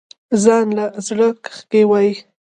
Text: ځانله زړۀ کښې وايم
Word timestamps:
ځانله 0.43 0.85
زړۀ 1.05 1.29
کښې 1.43 1.81
وايم 1.89 2.17